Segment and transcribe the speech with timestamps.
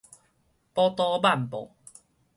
[0.73, 1.69] 寶島曼波